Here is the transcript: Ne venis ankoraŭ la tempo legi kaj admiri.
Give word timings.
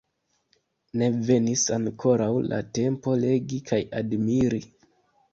Ne 0.99 1.09
venis 1.25 1.65
ankoraŭ 1.75 2.29
la 2.53 2.59
tempo 2.77 3.13
legi 3.25 3.59
kaj 3.73 3.79
admiri. 4.01 4.61